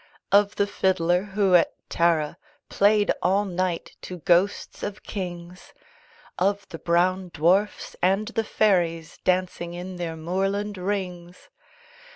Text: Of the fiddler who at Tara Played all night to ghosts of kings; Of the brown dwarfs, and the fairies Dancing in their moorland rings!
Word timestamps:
Of 0.31 0.55
the 0.55 0.65
fiddler 0.65 1.21
who 1.21 1.53
at 1.53 1.75
Tara 1.87 2.39
Played 2.69 3.11
all 3.21 3.45
night 3.45 3.95
to 4.01 4.17
ghosts 4.17 4.81
of 4.81 5.03
kings; 5.03 5.75
Of 6.39 6.67
the 6.69 6.79
brown 6.79 7.29
dwarfs, 7.31 7.95
and 8.01 8.29
the 8.29 8.43
fairies 8.43 9.19
Dancing 9.23 9.75
in 9.75 9.97
their 9.97 10.15
moorland 10.15 10.75
rings! 10.75 11.49